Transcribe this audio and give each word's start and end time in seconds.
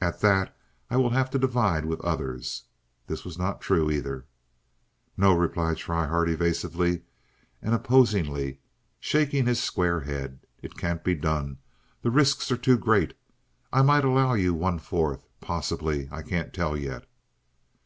At 0.00 0.22
that 0.22 0.56
I 0.88 0.96
will 0.96 1.10
have 1.10 1.28
to 1.28 1.38
divide 1.38 1.84
with 1.84 2.00
others." 2.00 2.62
(This 3.06 3.22
was 3.22 3.36
not 3.36 3.60
true 3.60 3.90
either.) 3.90 4.24
"No," 5.14 5.36
replied 5.36 5.76
Schryhart, 5.78 6.30
evasively 6.30 7.02
and 7.60 7.74
opposingly, 7.74 8.60
shaking 8.98 9.44
his 9.44 9.62
square 9.62 10.00
head. 10.00 10.40
"It 10.62 10.78
can't 10.78 11.04
be 11.04 11.14
done. 11.14 11.58
The 12.00 12.10
risks 12.10 12.50
are 12.50 12.56
too 12.56 12.78
great. 12.78 13.12
I 13.74 13.82
might 13.82 14.06
allow 14.06 14.32
you 14.32 14.54
one 14.54 14.78
fourth, 14.78 15.28
possibly—I 15.42 16.22
can't 16.22 16.54
tell 16.54 16.78
yet." 16.78 17.04